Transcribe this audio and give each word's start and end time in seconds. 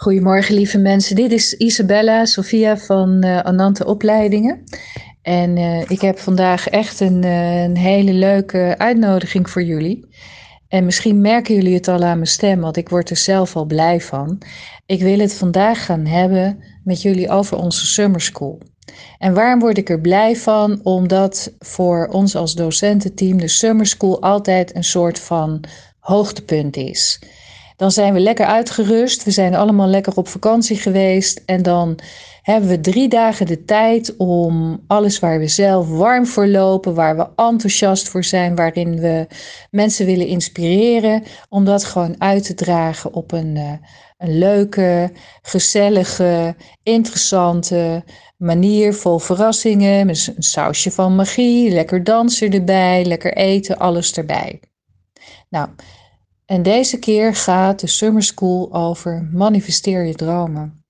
Goedemorgen 0.00 0.54
lieve 0.54 0.78
mensen, 0.78 1.16
dit 1.16 1.32
is 1.32 1.54
Isabella 1.54 2.24
Sofia 2.24 2.76
van 2.76 3.24
uh, 3.24 3.40
Anante 3.40 3.86
Opleidingen. 3.86 4.64
En 5.22 5.56
uh, 5.56 5.90
ik 5.90 6.00
heb 6.00 6.18
vandaag 6.18 6.68
echt 6.68 7.00
een, 7.00 7.24
uh, 7.24 7.62
een, 7.62 7.76
hele 7.76 8.12
leuke 8.12 8.74
uitnodiging 8.76 9.50
voor 9.50 9.62
jullie. 9.62 10.06
En 10.68 10.84
misschien 10.84 11.20
merken 11.20 11.54
jullie 11.54 11.74
het 11.74 11.88
al 11.88 12.02
aan 12.02 12.16
mijn 12.16 12.26
stem, 12.26 12.60
want 12.60 12.76
ik 12.76 12.88
word 12.88 13.10
er 13.10 13.16
zelf 13.16 13.56
al 13.56 13.64
blij 13.64 14.00
van. 14.00 14.38
Ik 14.86 15.02
wil 15.02 15.18
het 15.18 15.34
vandaag 15.34 15.84
gaan 15.84 16.06
hebben 16.06 16.62
met 16.84 17.02
jullie 17.02 17.30
over 17.30 17.56
onze 17.56 17.86
summer 17.86 18.20
school. 18.20 18.58
En 19.18 19.34
waarom 19.34 19.60
word 19.60 19.78
ik 19.78 19.90
er 19.90 20.00
blij 20.00 20.36
van? 20.36 20.80
Omdat 20.82 21.52
voor 21.58 22.08
ons 22.10 22.36
als 22.36 22.54
docententeam 22.54 23.38
de 23.38 23.48
summer 23.48 23.86
school 23.86 24.22
altijd 24.22 24.74
een 24.74 24.84
soort 24.84 25.18
van 25.18 25.64
hoogtepunt 25.98 26.76
is. 26.76 27.20
Dan 27.78 27.90
zijn 27.90 28.12
we 28.12 28.20
lekker 28.20 28.46
uitgerust. 28.46 29.24
We 29.24 29.30
zijn 29.30 29.54
allemaal 29.54 29.86
lekker 29.86 30.16
op 30.16 30.28
vakantie 30.28 30.76
geweest. 30.76 31.42
En 31.46 31.62
dan 31.62 31.98
hebben 32.42 32.68
we 32.68 32.80
drie 32.80 33.08
dagen 33.08 33.46
de 33.46 33.64
tijd 33.64 34.16
om 34.16 34.80
alles 34.86 35.18
waar 35.18 35.38
we 35.38 35.48
zelf 35.48 35.88
warm 35.88 36.26
voor 36.26 36.46
lopen, 36.46 36.94
waar 36.94 37.16
we 37.16 37.28
enthousiast 37.36 38.08
voor 38.08 38.24
zijn, 38.24 38.54
waarin 38.54 39.00
we 39.00 39.26
mensen 39.70 40.06
willen 40.06 40.26
inspireren, 40.26 41.22
om 41.48 41.64
dat 41.64 41.84
gewoon 41.84 42.14
uit 42.20 42.44
te 42.44 42.54
dragen 42.54 43.12
op 43.12 43.32
een, 43.32 43.56
uh, 43.56 43.72
een 44.18 44.38
leuke, 44.38 45.12
gezellige, 45.42 46.56
interessante 46.82 48.04
manier 48.36 48.94
vol 48.94 49.18
verrassingen, 49.18 50.06
met 50.06 50.32
een 50.36 50.42
sausje 50.42 50.90
van 50.90 51.14
magie, 51.14 51.70
lekker 51.70 52.04
dansen 52.04 52.50
erbij, 52.50 53.04
lekker 53.04 53.32
eten, 53.36 53.78
alles 53.78 54.12
erbij. 54.12 54.60
Nou, 55.48 55.68
en 56.48 56.62
deze 56.62 56.98
keer 56.98 57.34
gaat 57.34 57.80
de 57.80 57.86
Summer 57.86 58.22
School 58.22 58.74
over 58.74 59.28
manifesteer 59.32 60.04
je 60.04 60.14
dromen. 60.14 60.84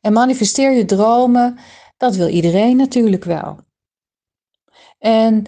En 0.00 0.12
manifesteer 0.12 0.72
je 0.72 0.84
dromen, 0.84 1.58
dat 1.96 2.16
wil 2.16 2.28
iedereen 2.28 2.76
natuurlijk 2.76 3.24
wel. 3.24 3.58
En 4.98 5.44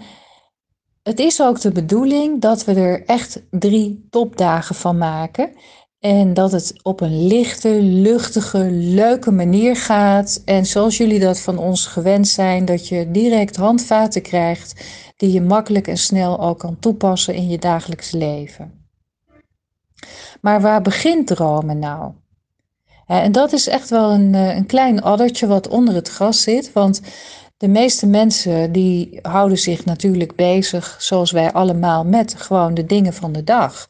het 1.02 1.18
is 1.18 1.42
ook 1.42 1.60
de 1.60 1.72
bedoeling 1.72 2.40
dat 2.40 2.64
we 2.64 2.74
er 2.74 3.04
echt 3.04 3.42
drie 3.50 4.06
topdagen 4.10 4.74
van 4.74 4.98
maken. 4.98 5.52
En 5.98 6.34
dat 6.34 6.52
het 6.52 6.74
op 6.82 7.00
een 7.00 7.26
lichte, 7.26 7.82
luchtige, 7.82 8.70
leuke 8.70 9.30
manier 9.30 9.76
gaat. 9.76 10.42
En 10.44 10.66
zoals 10.66 10.96
jullie 10.96 11.20
dat 11.20 11.40
van 11.40 11.58
ons 11.58 11.86
gewend 11.86 12.28
zijn, 12.28 12.64
dat 12.64 12.88
je 12.88 13.10
direct 13.10 13.56
handvaten 13.56 14.22
krijgt 14.22 14.84
die 15.16 15.32
je 15.32 15.40
makkelijk 15.40 15.88
en 15.88 15.98
snel 15.98 16.40
ook 16.40 16.58
kan 16.58 16.78
toepassen 16.78 17.34
in 17.34 17.48
je 17.48 17.58
dagelijks 17.58 18.10
leven. 18.10 18.85
Maar 20.46 20.60
waar 20.60 20.82
begint 20.82 21.26
dromen 21.26 21.78
nou? 21.78 22.12
En 23.06 23.32
dat 23.32 23.52
is 23.52 23.68
echt 23.68 23.90
wel 23.90 24.10
een, 24.10 24.34
eh, 24.34 24.56
een 24.56 24.66
klein 24.66 25.02
addertje 25.02 25.46
wat 25.46 25.68
onder 25.68 25.94
het 25.94 26.08
gras 26.08 26.42
zit. 26.42 26.72
Want 26.72 27.00
de 27.56 27.68
meeste 27.68 28.06
mensen 28.06 28.72
die 28.72 29.18
houden 29.22 29.58
zich 29.58 29.84
natuurlijk 29.84 30.34
bezig, 30.34 30.96
zoals 30.98 31.30
wij 31.30 31.52
allemaal, 31.52 32.04
met 32.04 32.34
gewoon 32.34 32.74
de 32.74 32.86
dingen 32.86 33.12
van 33.12 33.32
de 33.32 33.44
dag. 33.44 33.88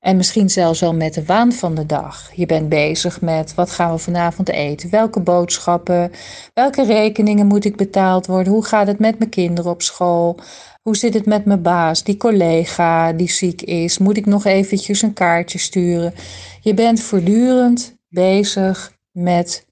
En 0.00 0.16
misschien 0.16 0.50
zelfs 0.50 0.80
wel 0.80 0.94
met 0.94 1.14
de 1.14 1.24
waan 1.24 1.52
van 1.52 1.74
de 1.74 1.86
dag. 1.86 2.32
Je 2.34 2.46
bent 2.46 2.68
bezig 2.68 3.20
met 3.20 3.54
wat 3.54 3.70
gaan 3.70 3.92
we 3.92 3.98
vanavond 3.98 4.48
eten? 4.48 4.90
Welke 4.90 5.20
boodschappen? 5.20 6.12
Welke 6.54 6.84
rekeningen 6.84 7.46
moet 7.46 7.64
ik 7.64 7.76
betaald 7.76 8.26
worden? 8.26 8.52
Hoe 8.52 8.64
gaat 8.64 8.86
het 8.86 8.98
met 8.98 9.18
mijn 9.18 9.30
kinderen 9.30 9.70
op 9.70 9.82
school? 9.82 10.38
Hoe 10.82 10.96
zit 10.96 11.14
het 11.14 11.26
met 11.26 11.44
mijn 11.44 11.62
baas, 11.62 12.04
die 12.04 12.16
collega 12.16 13.12
die 13.12 13.30
ziek 13.30 13.62
is? 13.62 13.98
Moet 13.98 14.16
ik 14.16 14.26
nog 14.26 14.44
eventjes 14.44 15.02
een 15.02 15.12
kaartje 15.12 15.58
sturen? 15.58 16.14
Je 16.60 16.74
bent 16.74 17.00
voortdurend 17.00 17.96
bezig 18.08 18.98
met 19.10 19.66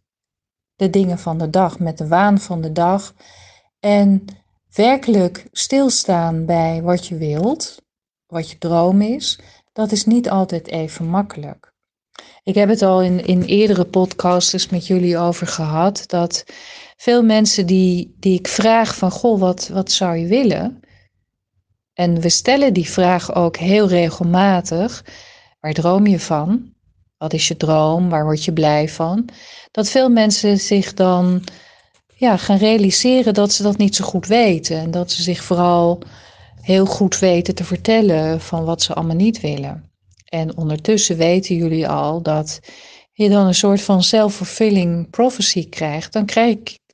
de 0.75 0.91
dingen 0.91 1.19
van 1.19 1.39
de 1.39 1.51
dag, 1.51 1.79
met 1.79 1.99
de 1.99 2.09
waan 2.09 2.39
van 2.39 2.61
de 2.61 2.73
dag. 2.73 3.15
En 3.81 4.25
werkelijk 4.75 5.47
stilstaan 5.53 6.45
bij 6.45 6.83
wat 6.83 7.07
je 7.07 7.17
wilt, 7.17 7.83
wat 8.27 8.51
je 8.51 8.59
droom 8.59 9.01
is, 9.01 9.39
dat 9.75 9.93
is 9.93 10.05
niet 10.05 10.31
altijd 10.31 10.67
even 10.67 11.07
makkelijk. 11.07 11.73
Ik 12.43 12.55
heb 12.55 12.69
het 12.69 12.83
al 12.83 13.03
in, 13.03 13.25
in 13.27 13.43
eerdere 13.43 13.85
podcasts 13.85 14.69
met 14.69 14.87
jullie 14.87 15.19
over 15.19 15.47
gehad, 15.47 16.05
dat 16.07 16.45
veel 16.97 17.23
mensen 17.23 17.67
die, 17.67 18.17
die 18.19 18.39
ik 18.39 18.49
vraag 18.49 18.95
van, 18.95 19.11
goh, 19.11 19.41
wat, 19.41 19.69
wat 19.69 19.91
zou 19.93 20.17
je 20.17 20.27
willen? 20.27 20.81
En 21.93 22.21
we 22.21 22.29
stellen 22.29 22.73
die 22.73 22.89
vraag 22.89 23.35
ook 23.35 23.57
heel 23.57 23.89
regelmatig. 23.89 25.05
Waar 25.61 25.73
droom 25.73 26.07
je 26.07 26.21
van? 26.21 26.73
Wat 27.17 27.33
is 27.33 27.49
je 27.49 27.57
droom? 27.57 28.09
Waar 28.09 28.25
word 28.25 28.45
je 28.45 28.53
blij 28.53 28.89
van? 28.89 29.29
Dat 29.71 29.91
veel 29.91 30.09
mensen 30.09 30.59
zich 30.59 30.95
dan 30.95 31.45
ja, 32.15 32.37
gaan 32.37 32.59
realiseren 32.59 33.35
dat 33.35 33.53
ze 33.53 33.63
dat 33.63 33.77
niet 33.77 33.97
zo 33.97 34.05
goed 34.05 34.27
weten. 34.27 34.79
En 34.79 34.91
dat 34.91 35.11
ze 35.11 35.23
zich 35.23 35.45
vooral 35.45 36.03
heel 36.65 36.87
goed 36.87 37.19
weten 37.19 37.55
te 37.55 37.65
vertellen 37.65 38.41
van 38.41 38.65
wat 38.65 38.83
ze 38.83 38.95
allemaal 38.95 39.17
niet 39.17 39.41
willen. 39.41 39.93
En 40.25 40.57
ondertussen 40.57 41.17
weten 41.17 41.57
jullie 41.57 41.89
al 41.89 42.23
dat 42.23 42.61
je 43.13 43.29
dan 43.29 43.47
een 43.47 43.55
soort 43.55 43.83
van 43.83 44.03
self-fulfilling 44.03 45.11
prophecy 45.11 45.69
krijgt. 45.69 46.13
Dan 46.13 46.25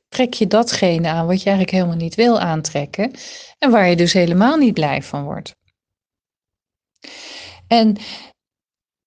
trek 0.09 0.33
je 0.33 0.47
datgene 0.47 1.07
aan 1.07 1.27
wat 1.27 1.41
je 1.41 1.49
eigenlijk 1.49 1.77
helemaal 1.77 2.03
niet 2.03 2.15
wil 2.15 2.39
aantrekken 2.39 3.11
en 3.57 3.71
waar 3.71 3.89
je 3.89 3.95
dus 3.95 4.13
helemaal 4.13 4.57
niet 4.57 4.73
blij 4.73 5.03
van 5.03 5.23
wordt. 5.23 5.55
En 7.67 7.97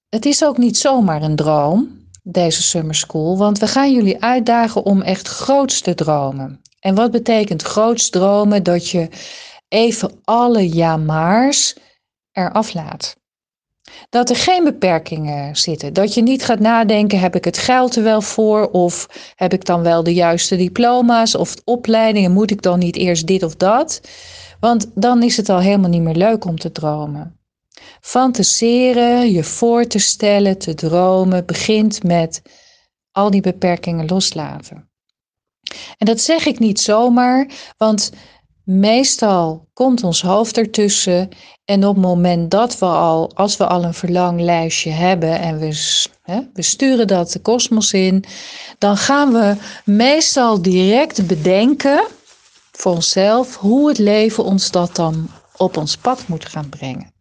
het 0.08 0.25
is 0.25 0.44
ook 0.44 0.58
niet 0.58 0.76
zomaar 0.76 1.22
een 1.22 1.36
droom, 1.36 2.08
deze 2.22 2.62
summer 2.62 2.94
school, 2.94 3.38
want 3.38 3.58
we 3.58 3.66
gaan 3.66 3.92
jullie 3.92 4.22
uitdagen 4.22 4.84
om 4.84 5.02
echt 5.02 5.28
groots 5.28 5.81
te 5.81 5.94
dromen. 5.94 6.60
En 6.81 6.94
wat 6.94 7.10
betekent 7.10 7.62
groots 7.62 8.10
dromen? 8.10 8.62
Dat 8.62 8.88
je 8.88 9.08
even 9.75 10.21
alle 10.25 10.75
ja-maars 10.75 11.77
eraf 12.33 12.75
laat. 12.75 13.17
Dat 14.09 14.31
er 14.31 14.37
geen 14.37 14.65
beperkingen 14.65 15.57
zitten. 15.57 15.93
Dat 15.93 16.15
je 16.15 16.23
niet 16.23 16.45
gaat 16.45 16.59
nadenken: 16.59 17.19
heb 17.19 17.35
ik 17.37 17.45
het 17.45 17.59
geld 17.59 17.97
er 17.97 18.03
wel 18.03 18.21
voor? 18.21 18.71
Of 18.71 19.09
heb 19.35 19.53
ik 19.53 19.65
dan 19.65 19.83
wel 19.83 20.03
de 20.03 20.15
juiste 20.15 20.57
diploma's 20.57 21.35
of 21.35 21.55
opleidingen? 21.65 22.33
Moet 22.33 22.51
ik 22.51 22.62
dan 22.62 22.79
niet 22.79 22.97
eerst 22.97 23.27
dit 23.27 23.43
of 23.43 23.57
dat? 23.57 24.01
Want 24.61 24.91
dan 24.95 25.23
is 25.23 25.37
het 25.37 25.49
al 25.49 25.61
helemaal 25.61 25.91
niet 25.91 26.03
meer 26.03 26.15
leuk 26.15 26.45
om 26.45 26.59
te 26.59 26.73
dromen. 26.73 27.39
Fantaseren, 28.01 29.33
je 29.33 29.45
voor 29.45 29.87
te 29.87 29.99
stellen, 29.99 30.59
te 30.59 30.75
dromen, 30.75 31.47
begint 31.47 32.03
met 32.03 32.43
al 33.12 33.31
die 33.31 33.41
beperkingen 33.41 34.06
loslaten. 34.06 34.89
En 35.99 36.06
dat 36.06 36.21
zeg 36.21 36.47
ik 36.47 36.59
niet 36.59 36.81
zomaar, 36.81 37.49
want 37.77 38.11
meestal 38.64 39.69
komt 39.72 40.02
ons 40.02 40.22
hoofd 40.22 40.56
ertussen. 40.56 41.28
En 41.64 41.86
op 41.86 41.94
het 41.94 42.04
moment 42.04 42.50
dat 42.50 42.78
we 42.78 42.86
al, 42.86 43.34
als 43.34 43.56
we 43.56 43.66
al 43.66 43.84
een 43.84 43.94
verlanglijstje 43.94 44.91
hebben 44.91 45.41
en 45.41 45.58
we, 45.58 46.00
hè, 46.22 46.41
we 46.52 46.62
sturen 46.62 47.06
dat 47.06 47.32
de 47.32 47.38
kosmos 47.38 47.92
in, 47.92 48.25
dan 48.78 48.97
gaan 48.97 49.32
we 49.32 49.56
meestal 49.84 50.62
direct 50.62 51.26
bedenken 51.26 52.06
voor 52.72 52.92
onszelf 52.92 53.56
hoe 53.56 53.88
het 53.88 53.98
leven 53.98 54.44
ons 54.44 54.70
dat 54.70 54.96
dan 54.96 55.28
op 55.56 55.76
ons 55.76 55.96
pad 55.96 56.28
moet 56.28 56.48
gaan 56.48 56.69
brengen. 56.69 57.12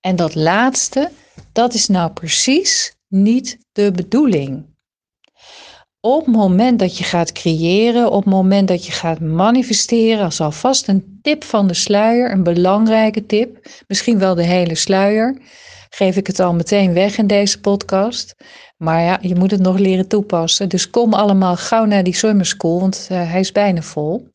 En 0.00 0.16
dat 0.16 0.34
laatste, 0.34 1.10
dat 1.52 1.74
is 1.74 1.86
nou 1.86 2.12
precies 2.12 2.96
niet 3.08 3.58
de 3.72 3.90
bedoeling. 3.90 4.76
Op 6.00 6.26
het 6.26 6.34
moment 6.34 6.78
dat 6.78 6.98
je 6.98 7.04
gaat 7.04 7.32
creëren, 7.32 8.10
op 8.10 8.24
het 8.24 8.32
moment 8.32 8.68
dat 8.68 8.86
je 8.86 8.92
gaat 8.92 9.20
manifesteren, 9.20 10.24
als 10.24 10.40
alvast 10.40 10.88
een 10.88 11.18
tip 11.22 11.44
van 11.44 11.66
de 11.66 11.74
sluier, 11.74 12.30
een 12.30 12.42
belangrijke 12.42 13.26
tip, 13.26 13.68
misschien 13.86 14.18
wel 14.18 14.34
de 14.34 14.42
hele 14.42 14.74
sluier, 14.74 15.38
geef 15.90 16.16
ik 16.16 16.26
het 16.26 16.40
al 16.40 16.54
meteen 16.54 16.92
weg 16.92 17.18
in 17.18 17.26
deze 17.26 17.60
podcast. 17.60 18.36
Maar 18.76 19.02
ja, 19.02 19.18
je 19.20 19.34
moet 19.34 19.50
het 19.50 19.60
nog 19.60 19.78
leren 19.78 20.08
toepassen. 20.08 20.68
Dus 20.68 20.90
kom 20.90 21.14
allemaal 21.14 21.56
gauw 21.56 21.84
naar 21.84 22.02
die 22.02 22.14
summer 22.14 22.46
school, 22.46 22.80
want 22.80 23.08
uh, 23.12 23.30
hij 23.30 23.40
is 23.40 23.52
bijna 23.52 23.82
vol. 23.82 24.28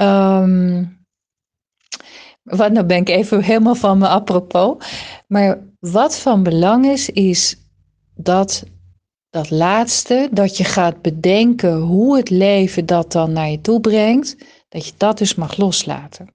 Um, 0.00 0.98
wat, 2.42 2.72
nou 2.72 2.86
ben 2.86 2.98
ik 2.98 3.08
even 3.08 3.42
helemaal 3.50 3.74
van 3.74 3.98
me 3.98 4.08
apropos. 4.08 4.84
Maar 5.26 5.58
wat 5.80 6.18
van 6.18 6.42
belang 6.42 6.86
is, 6.86 7.10
is 7.10 7.56
dat 8.14 8.64
dat 9.30 9.50
laatste, 9.50 10.28
dat 10.32 10.56
je 10.56 10.64
gaat 10.64 11.02
bedenken 11.02 11.76
hoe 11.76 12.16
het 12.16 12.30
leven 12.30 12.86
dat 12.86 13.12
dan 13.12 13.32
naar 13.32 13.50
je 13.50 13.60
toe 13.60 13.80
brengt, 13.80 14.36
dat 14.68 14.86
je 14.86 14.92
dat 14.96 15.18
dus 15.18 15.34
mag 15.34 15.56
loslaten. 15.56 16.34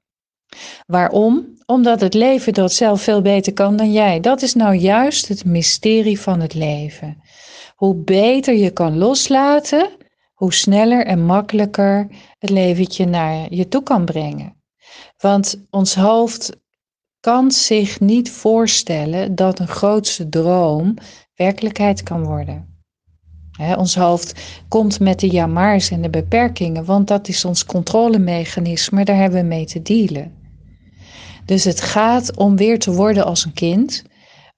Waarom? 0.85 1.53
Omdat 1.65 2.01
het 2.01 2.13
leven 2.13 2.53
dat 2.53 2.73
zelf 2.73 3.01
veel 3.01 3.21
beter 3.21 3.53
kan 3.53 3.75
dan 3.75 3.91
jij. 3.91 4.19
Dat 4.19 4.41
is 4.41 4.53
nou 4.53 4.75
juist 4.75 5.27
het 5.27 5.45
mysterie 5.45 6.19
van 6.19 6.39
het 6.39 6.53
leven. 6.53 7.21
Hoe 7.75 7.95
beter 7.95 8.53
je 8.55 8.71
kan 8.71 8.97
loslaten, 8.97 9.89
hoe 10.33 10.53
sneller 10.53 11.05
en 11.05 11.25
makkelijker 11.25 12.07
het 12.39 12.49
leventje 12.49 13.05
naar 13.05 13.53
je 13.53 13.67
toe 13.67 13.83
kan 13.83 14.05
brengen. 14.05 14.63
Want 15.17 15.65
ons 15.69 15.95
hoofd 15.95 16.51
kan 17.19 17.51
zich 17.51 17.99
niet 17.99 18.31
voorstellen 18.31 19.35
dat 19.35 19.59
een 19.59 19.67
grootste 19.67 20.29
droom 20.29 20.93
werkelijkheid 21.35 22.03
kan 22.03 22.23
worden. 22.23 22.74
Ons 23.77 23.95
hoofd 23.95 24.41
komt 24.67 24.99
met 24.99 25.19
de 25.19 25.27
jamaars 25.27 25.89
en 25.91 26.01
de 26.01 26.09
beperkingen, 26.09 26.85
want 26.85 27.07
dat 27.07 27.27
is 27.27 27.45
ons 27.45 27.65
controlemechanisme, 27.65 29.05
daar 29.05 29.15
hebben 29.15 29.39
we 29.39 29.45
mee 29.45 29.65
te 29.65 29.81
dealen. 29.81 30.33
Dus 31.45 31.63
het 31.63 31.81
gaat 31.81 32.37
om 32.37 32.55
weer 32.55 32.79
te 32.79 32.91
worden 32.93 33.25
als 33.25 33.45
een 33.45 33.53
kind, 33.53 34.03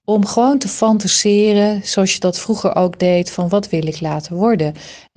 om 0.04 0.26
gewoon 0.26 0.58
te 0.58 0.68
fantaseren, 0.68 1.80
zoals 1.84 2.14
je 2.14 2.20
dat 2.20 2.38
vroeger 2.38 2.74
ook 2.74 2.98
deed, 2.98 3.30
van 3.30 3.48
wat 3.48 3.68
wil 3.68 3.86
ik 3.86 4.00
laten 4.00 4.36
worden. 4.36 4.74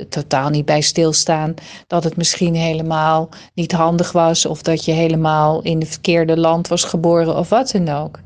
Totaal 0.09 0.49
niet 0.49 0.65
bij 0.65 0.81
stilstaan 0.81 1.53
dat 1.87 2.03
het 2.03 2.17
misschien 2.17 2.55
helemaal 2.55 3.29
niet 3.53 3.71
handig 3.71 4.11
was, 4.11 4.45
of 4.45 4.61
dat 4.61 4.85
je 4.85 4.91
helemaal 4.91 5.61
in 5.61 5.79
het 5.79 5.89
verkeerde 5.89 6.37
land 6.37 6.67
was 6.67 6.83
geboren, 6.83 7.37
of 7.37 7.49
wat 7.49 7.71
dan 7.71 7.89
ook. 7.89 8.19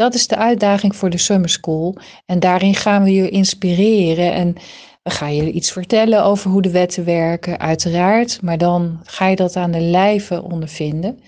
Dat 0.00 0.14
is 0.14 0.26
de 0.26 0.36
uitdaging 0.36 0.96
voor 0.96 1.10
de 1.10 1.18
Summer 1.18 1.48
School. 1.48 1.96
En 2.26 2.40
daarin 2.40 2.74
gaan 2.74 3.02
we 3.02 3.12
je 3.12 3.28
inspireren 3.28 4.32
en 4.32 4.54
we 5.02 5.10
gaan 5.10 5.34
je 5.34 5.52
iets 5.52 5.72
vertellen 5.72 6.24
over 6.24 6.50
hoe 6.50 6.62
de 6.62 6.70
wetten 6.70 7.04
werken, 7.04 7.58
uiteraard. 7.58 8.42
Maar 8.42 8.58
dan 8.58 9.00
ga 9.04 9.26
je 9.26 9.36
dat 9.36 9.56
aan 9.56 9.70
de 9.70 9.80
lijve 9.80 10.42
ondervinden. 10.42 11.20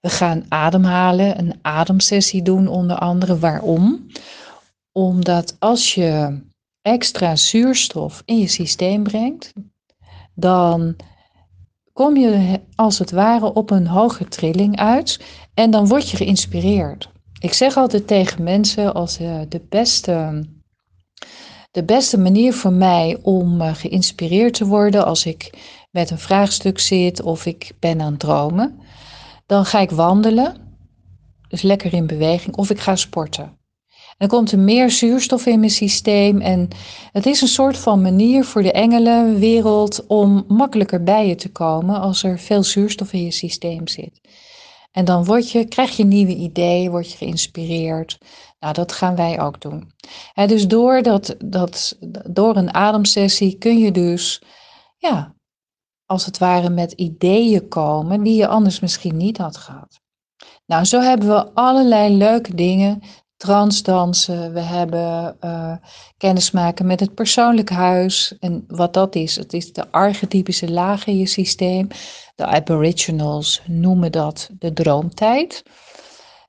We 0.00 0.08
gaan 0.08 0.44
ademhalen, 0.48 1.38
een 1.38 1.58
ademsessie 1.62 2.42
doen 2.42 2.68
onder 2.68 2.96
andere. 2.98 3.38
Waarom? 3.38 4.06
Omdat 4.92 5.56
als 5.58 5.94
je 5.94 6.40
extra 6.82 7.36
zuurstof 7.36 8.22
in 8.24 8.38
je 8.38 8.48
systeem 8.48 9.02
brengt, 9.02 9.52
dan 10.34 10.96
kom 11.92 12.16
je 12.16 12.60
als 12.74 12.98
het 12.98 13.10
ware 13.10 13.52
op 13.52 13.70
een 13.70 13.86
hoge 13.86 14.28
trilling 14.28 14.76
uit 14.78 15.20
en 15.54 15.70
dan 15.70 15.86
word 15.86 16.10
je 16.10 16.16
geïnspireerd. 16.16 17.12
Ik 17.44 17.52
zeg 17.52 17.76
altijd 17.76 18.06
tegen 18.06 18.42
mensen 18.42 18.94
als 18.94 19.20
uh, 19.20 19.40
de 19.48 19.60
beste, 19.68 20.46
de 21.70 21.84
beste 21.84 22.18
manier 22.18 22.54
voor 22.54 22.72
mij 22.72 23.18
om 23.22 23.60
uh, 23.60 23.74
geïnspireerd 23.74 24.54
te 24.54 24.66
worden 24.66 25.04
als 25.04 25.26
ik 25.26 25.50
met 25.90 26.10
een 26.10 26.18
vraagstuk 26.18 26.78
zit 26.78 27.22
of 27.22 27.46
ik 27.46 27.72
ben 27.78 28.00
aan 28.00 28.10
het 28.10 28.20
dromen, 28.20 28.78
dan 29.46 29.64
ga 29.64 29.80
ik 29.80 29.90
wandelen, 29.90 30.56
dus 31.48 31.62
lekker 31.62 31.94
in 31.94 32.06
beweging, 32.06 32.56
of 32.56 32.70
ik 32.70 32.78
ga 32.78 32.96
sporten. 32.96 33.44
En 33.44 34.14
dan 34.18 34.28
komt 34.28 34.52
er 34.52 34.58
meer 34.58 34.90
zuurstof 34.90 35.46
in 35.46 35.58
mijn 35.58 35.70
systeem 35.70 36.40
en 36.40 36.68
het 37.12 37.26
is 37.26 37.40
een 37.40 37.48
soort 37.48 37.76
van 37.76 38.02
manier 38.02 38.44
voor 38.44 38.62
de 38.62 38.72
engelenwereld 38.72 40.06
om 40.06 40.44
makkelijker 40.48 41.02
bij 41.02 41.28
je 41.28 41.34
te 41.34 41.52
komen 41.52 42.00
als 42.00 42.22
er 42.22 42.38
veel 42.38 42.62
zuurstof 42.62 43.12
in 43.12 43.24
je 43.24 43.32
systeem 43.32 43.88
zit. 43.88 44.20
En 44.94 45.04
dan 45.04 45.24
word 45.24 45.50
je, 45.50 45.64
krijg 45.64 45.96
je 45.96 46.04
nieuwe 46.04 46.34
ideeën, 46.34 46.90
word 46.90 47.10
je 47.10 47.16
geïnspireerd. 47.16 48.18
Nou, 48.58 48.74
dat 48.74 48.92
gaan 48.92 49.16
wij 49.16 49.40
ook 49.40 49.60
doen. 49.60 49.92
En 50.34 50.48
dus 50.48 50.66
door, 50.66 51.02
dat, 51.02 51.36
dat, 51.44 51.96
door 52.30 52.56
een 52.56 52.74
ademsessie 52.74 53.58
kun 53.58 53.78
je 53.78 53.90
dus, 53.90 54.42
ja, 54.96 55.34
als 56.06 56.26
het 56.26 56.38
ware 56.38 56.70
met 56.70 56.92
ideeën 56.92 57.68
komen 57.68 58.22
die 58.22 58.36
je 58.36 58.46
anders 58.46 58.80
misschien 58.80 59.16
niet 59.16 59.38
had 59.38 59.56
gehad. 59.56 60.00
Nou, 60.66 60.84
zo 60.84 61.00
hebben 61.00 61.28
we 61.28 61.52
allerlei 61.52 62.16
leuke 62.16 62.54
dingen. 62.54 63.02
Transdansen, 63.36 64.52
we 64.52 64.60
hebben 64.60 65.36
uh, 65.44 65.76
kennismaken 66.16 66.86
met 66.86 67.00
het 67.00 67.14
persoonlijk 67.14 67.70
huis. 67.70 68.36
En 68.38 68.64
wat 68.66 68.94
dat 68.94 69.14
is, 69.14 69.36
het 69.36 69.52
is 69.52 69.72
de 69.72 69.90
archetypische 69.90 70.70
laag 70.70 71.06
in 71.06 71.16
je 71.16 71.26
systeem. 71.26 71.88
De 72.34 72.46
aboriginals 72.46 73.62
noemen 73.66 74.12
dat 74.12 74.50
de 74.58 74.72
droomtijd. 74.72 75.62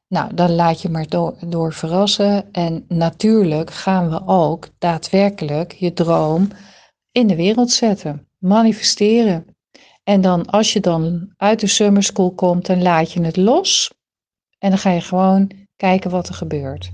Nou, 0.08 0.34
dan 0.34 0.52
laat 0.52 0.82
je 0.82 0.90
maar 0.90 1.08
door, 1.08 1.38
door 1.48 1.74
verrassen. 1.74 2.52
En 2.52 2.86
natuurlijk 2.88 3.72
gaan 3.72 4.10
we 4.10 4.22
ook 4.26 4.68
daadwerkelijk 4.78 5.72
je 5.72 5.94
droom 5.94 6.48
in 7.12 7.28
de 7.28 7.36
wereld 7.36 7.72
zetten, 7.72 8.28
manifesteren. 8.38 9.46
En 10.04 10.22
dan 10.22 10.46
als 10.46 10.74
je 10.74 10.80
dan 10.80 11.34
uit 11.38 11.60
de 11.60 11.68
summer 11.68 12.04
school 12.04 12.32
komt, 12.32 12.66
dan 12.66 12.82
laat 12.82 13.12
je 13.12 13.22
het 13.22 13.38
los. 13.38 13.94
En 14.58 14.70
dan 14.70 14.80
ga 14.80 14.90
je 14.90 15.02
gewoon 15.02 15.52
kijken 15.76 16.12
wat 16.12 16.28
er 16.28 16.36
gebeurt. 16.36 16.92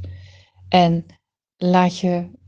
En 0.70 1.06
laat 1.58 2.00
je 2.00 2.40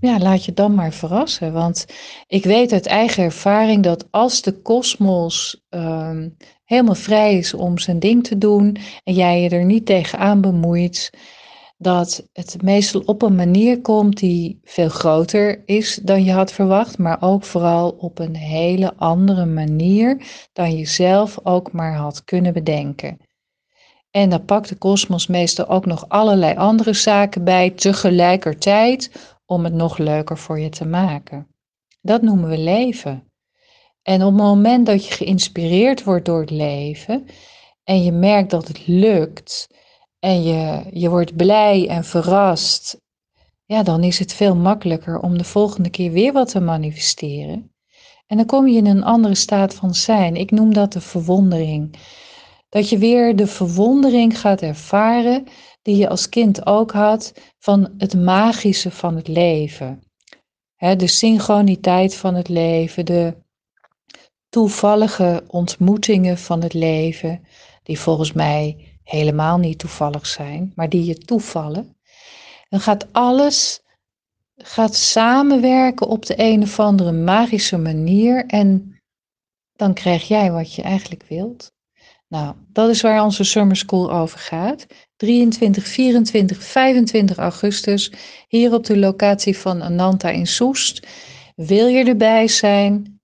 ja, 0.00 0.18
laat 0.18 0.44
je 0.44 0.52
dan 0.52 0.74
maar 0.74 0.92
verrassen. 0.92 1.52
Want 1.52 1.86
ik 2.26 2.44
weet 2.44 2.72
uit 2.72 2.86
eigen 2.86 3.24
ervaring 3.24 3.82
dat 3.82 4.06
als 4.10 4.42
de 4.42 4.52
kosmos 4.52 5.62
um, 5.70 6.36
helemaal 6.64 6.94
vrij 6.94 7.36
is 7.36 7.54
om 7.54 7.78
zijn 7.78 7.98
ding 7.98 8.24
te 8.24 8.38
doen 8.38 8.76
en 9.04 9.14
jij 9.14 9.42
je 9.42 9.48
er 9.48 9.64
niet 9.64 9.86
tegenaan 9.86 10.40
bemoeit, 10.40 11.10
dat 11.76 12.28
het 12.32 12.62
meestal 12.62 13.02
op 13.04 13.22
een 13.22 13.34
manier 13.34 13.80
komt 13.80 14.16
die 14.16 14.60
veel 14.64 14.88
groter 14.88 15.62
is 15.66 16.00
dan 16.02 16.24
je 16.24 16.32
had 16.32 16.52
verwacht, 16.52 16.98
maar 16.98 17.16
ook 17.20 17.44
vooral 17.44 17.90
op 17.90 18.18
een 18.18 18.36
hele 18.36 18.94
andere 18.96 19.46
manier 19.46 20.22
dan 20.52 20.76
je 20.76 20.86
zelf 20.86 21.38
ook 21.42 21.72
maar 21.72 21.94
had 21.94 22.24
kunnen 22.24 22.52
bedenken. 22.52 23.18
En 24.18 24.30
dan 24.30 24.44
pakt 24.44 24.68
de 24.68 24.74
kosmos 24.74 25.26
meestal 25.26 25.66
ook 25.68 25.86
nog 25.86 26.08
allerlei 26.08 26.56
andere 26.56 26.92
zaken 26.92 27.44
bij 27.44 27.70
tegelijkertijd 27.70 29.10
om 29.46 29.64
het 29.64 29.72
nog 29.72 29.98
leuker 29.98 30.38
voor 30.38 30.60
je 30.60 30.68
te 30.68 30.86
maken. 30.86 31.46
Dat 32.00 32.22
noemen 32.22 32.48
we 32.48 32.58
leven. 32.58 33.32
En 34.02 34.22
op 34.22 34.32
het 34.32 34.42
moment 34.42 34.86
dat 34.86 35.06
je 35.06 35.14
geïnspireerd 35.14 36.04
wordt 36.04 36.24
door 36.24 36.40
het 36.40 36.50
leven 36.50 37.26
en 37.84 38.04
je 38.04 38.12
merkt 38.12 38.50
dat 38.50 38.68
het 38.68 38.86
lukt 38.86 39.68
en 40.18 40.42
je, 40.42 40.82
je 40.90 41.08
wordt 41.08 41.36
blij 41.36 41.88
en 41.88 42.04
verrast, 42.04 43.00
ja, 43.64 43.82
dan 43.82 44.02
is 44.02 44.18
het 44.18 44.32
veel 44.32 44.56
makkelijker 44.56 45.20
om 45.20 45.38
de 45.38 45.44
volgende 45.44 45.90
keer 45.90 46.12
weer 46.12 46.32
wat 46.32 46.48
te 46.48 46.60
manifesteren. 46.60 47.72
En 48.26 48.36
dan 48.36 48.46
kom 48.46 48.68
je 48.68 48.76
in 48.76 48.86
een 48.86 49.04
andere 49.04 49.34
staat 49.34 49.74
van 49.74 49.94
zijn. 49.94 50.36
Ik 50.36 50.50
noem 50.50 50.72
dat 50.72 50.92
de 50.92 51.00
verwondering. 51.00 51.96
Dat 52.68 52.88
je 52.88 52.98
weer 52.98 53.36
de 53.36 53.46
verwondering 53.46 54.40
gaat 54.40 54.62
ervaren 54.62 55.46
die 55.82 55.96
je 55.96 56.08
als 56.08 56.28
kind 56.28 56.66
ook 56.66 56.92
had 56.92 57.32
van 57.58 57.94
het 57.98 58.14
magische 58.14 58.90
van 58.90 59.16
het 59.16 59.28
leven. 59.28 60.02
de 60.96 61.06
synchroniteit 61.06 62.14
van 62.14 62.34
het 62.34 62.48
leven, 62.48 63.06
de 63.06 63.36
toevallige 64.48 65.44
ontmoetingen 65.46 66.38
van 66.38 66.62
het 66.62 66.74
leven, 66.74 67.46
die 67.82 68.00
volgens 68.00 68.32
mij 68.32 68.96
helemaal 69.02 69.58
niet 69.58 69.78
toevallig 69.78 70.26
zijn, 70.26 70.72
maar 70.74 70.88
die 70.88 71.04
je 71.04 71.18
toevallen. 71.18 71.96
Dan 72.68 72.80
gaat 72.80 73.12
alles 73.12 73.82
gaat 74.56 74.94
samenwerken 74.94 76.06
op 76.06 76.26
de 76.26 76.34
een 76.36 76.62
of 76.62 76.80
andere 76.80 77.12
magische 77.12 77.78
manier 77.78 78.46
en 78.46 79.00
dan 79.76 79.94
krijg 79.94 80.28
jij 80.28 80.52
wat 80.52 80.74
je 80.74 80.82
eigenlijk 80.82 81.24
wilt. 81.28 81.72
Nou, 82.28 82.54
dat 82.72 82.88
is 82.88 83.00
waar 83.00 83.24
onze 83.24 83.44
Summer 83.44 83.76
School 83.76 84.12
over 84.12 84.38
gaat. 84.38 84.86
23, 85.16 85.86
24, 85.86 86.62
25 86.62 87.36
augustus 87.36 88.12
hier 88.48 88.72
op 88.72 88.84
de 88.84 88.98
locatie 88.98 89.58
van 89.58 89.82
Ananta 89.82 90.28
in 90.28 90.46
Soest. 90.46 91.06
Wil 91.56 91.86
je 91.86 92.04
erbij 92.04 92.48
zijn? 92.48 93.20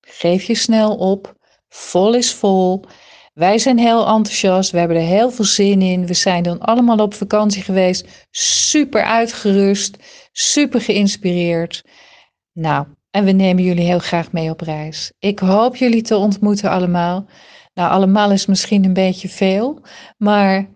Geef 0.00 0.42
je 0.42 0.54
snel 0.54 0.96
op. 0.96 1.34
Vol 1.68 2.14
is 2.14 2.32
vol. 2.32 2.84
Wij 3.32 3.58
zijn 3.58 3.78
heel 3.78 4.06
enthousiast. 4.06 4.70
We 4.70 4.78
hebben 4.78 4.96
er 4.96 5.02
heel 5.02 5.30
veel 5.30 5.44
zin 5.44 5.82
in. 5.82 6.06
We 6.06 6.14
zijn 6.14 6.42
dan 6.42 6.58
allemaal 6.58 6.98
op 6.98 7.14
vakantie 7.14 7.62
geweest. 7.62 8.26
Super 8.30 9.02
uitgerust. 9.02 9.96
Super 10.32 10.80
geïnspireerd. 10.80 11.84
Nou, 12.52 12.86
en 13.10 13.24
we 13.24 13.32
nemen 13.32 13.62
jullie 13.62 13.84
heel 13.84 13.98
graag 13.98 14.32
mee 14.32 14.50
op 14.50 14.60
reis. 14.60 15.12
Ik 15.18 15.38
hoop 15.38 15.76
jullie 15.76 16.02
te 16.02 16.16
ontmoeten 16.16 16.70
allemaal. 16.70 17.26
Nou, 17.74 17.90
allemaal 17.90 18.30
is 18.30 18.46
misschien 18.46 18.84
een 18.84 18.92
beetje 18.92 19.28
veel, 19.28 19.80
maar 20.18 20.68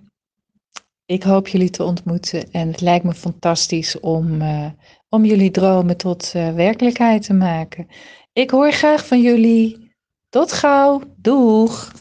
ik 1.06 1.22
hoop 1.22 1.48
jullie 1.48 1.70
te 1.70 1.82
ontmoeten 1.84 2.50
en 2.50 2.68
het 2.68 2.80
lijkt 2.80 3.04
me 3.04 3.14
fantastisch 3.14 4.00
om, 4.00 4.42
uh, 4.42 4.66
om 5.08 5.24
jullie 5.24 5.50
dromen 5.50 5.96
tot 5.96 6.32
uh, 6.36 6.54
werkelijkheid 6.54 7.22
te 7.22 7.34
maken. 7.34 7.88
Ik 8.32 8.50
hoor 8.50 8.72
graag 8.72 9.06
van 9.06 9.20
jullie. 9.20 9.86
Tot 10.28 10.52
gauw. 10.52 11.02
Doeg! 11.16 11.92